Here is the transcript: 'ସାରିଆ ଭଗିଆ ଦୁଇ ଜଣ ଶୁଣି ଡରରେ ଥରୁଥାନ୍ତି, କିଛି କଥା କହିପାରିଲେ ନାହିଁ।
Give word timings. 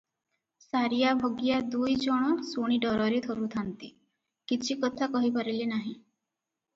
'ସାରିଆ 0.61 1.09
ଭଗିଆ 1.23 1.57
ଦୁଇ 1.75 1.91
ଜଣ 2.05 2.31
ଶୁଣି 2.51 2.79
ଡରରେ 2.85 3.19
ଥରୁଥାନ୍ତି, 3.25 3.91
କିଛି 4.53 4.79
କଥା 4.87 5.09
କହିପାରିଲେ 5.17 5.69
ନାହିଁ। 5.75 5.93